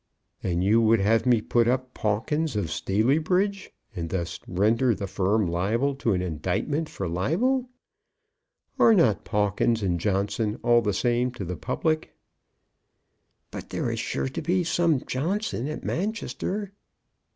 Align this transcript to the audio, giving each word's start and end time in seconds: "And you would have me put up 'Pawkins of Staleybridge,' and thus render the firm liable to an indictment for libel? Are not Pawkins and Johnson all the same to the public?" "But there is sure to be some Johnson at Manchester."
"And 0.41 0.63
you 0.63 0.81
would 0.81 0.99
have 0.99 1.27
me 1.27 1.41
put 1.43 1.67
up 1.67 1.93
'Pawkins 1.93 2.55
of 2.55 2.71
Staleybridge,' 2.71 3.69
and 3.95 4.09
thus 4.09 4.39
render 4.47 4.95
the 4.95 5.05
firm 5.05 5.45
liable 5.45 5.93
to 5.97 6.13
an 6.13 6.23
indictment 6.23 6.89
for 6.89 7.07
libel? 7.07 7.69
Are 8.79 8.95
not 8.95 9.23
Pawkins 9.25 9.83
and 9.83 9.99
Johnson 9.99 10.59
all 10.63 10.81
the 10.81 10.91
same 10.91 11.29
to 11.33 11.45
the 11.45 11.55
public?" 11.55 12.15
"But 13.51 13.69
there 13.69 13.91
is 13.91 13.99
sure 13.99 14.27
to 14.27 14.41
be 14.41 14.63
some 14.63 15.01
Johnson 15.05 15.67
at 15.67 15.83
Manchester." 15.83 16.71